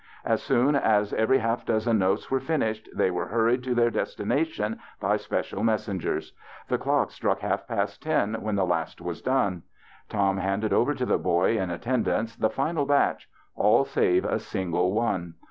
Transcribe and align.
As 0.25 0.41
soon 0.41 0.75
as 0.75 1.13
every 1.13 1.37
half 1.37 1.63
dozen 1.63 1.99
notes 1.99 2.31
were 2.31 2.39
finished 2.39 2.89
they 2.91 3.11
were 3.11 3.27
hurried 3.27 3.63
to 3.65 3.75
their 3.75 3.91
destination 3.91 4.79
by 4.99 5.15
special 5.17 5.63
messengers. 5.63 6.33
The 6.69 6.79
clock 6.79 7.11
struck 7.11 7.41
half 7.41 7.67
past 7.67 8.01
ten 8.01 8.33
when 8.41 8.55
the 8.55 8.65
last 8.65 8.99
was 8.99 9.21
done. 9.21 9.61
Tom 10.09 10.37
handed 10.37 10.73
over 10.73 10.95
to 10.95 11.05
the 11.05 11.19
boy 11.19 11.55
in 11.59 11.69
attendance 11.69 12.35
the 12.35 12.49
final 12.49 12.87
batch, 12.87 13.29
all 13.55 13.85
save 13.85 14.25
a 14.25 14.39
single 14.39 14.91
one. 14.91 15.35